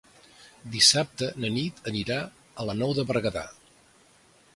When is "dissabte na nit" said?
0.75-1.81